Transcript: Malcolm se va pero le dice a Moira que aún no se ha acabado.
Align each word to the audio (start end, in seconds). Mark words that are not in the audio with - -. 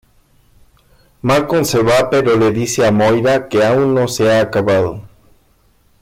Malcolm 1.21 1.63
se 1.63 1.77
va 1.83 2.09
pero 2.09 2.35
le 2.35 2.49
dice 2.51 2.87
a 2.87 2.91
Moira 2.91 3.47
que 3.47 3.63
aún 3.63 3.93
no 3.93 4.07
se 4.07 4.31
ha 4.31 4.41
acabado. 4.41 5.03